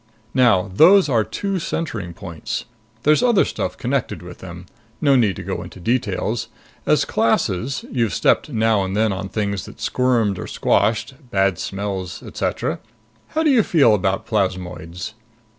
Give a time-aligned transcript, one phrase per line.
[0.33, 2.65] Now those are two centering points.
[3.03, 4.65] There's other stuff connected with them.
[4.99, 6.47] No need to go into details.
[6.87, 11.13] As classes you've stepped now and then on things that squirmed or squashed.
[11.29, 12.23] Bad smells.
[12.23, 12.79] Etcetera.
[13.37, 15.13] How do you feel about plasmoids?"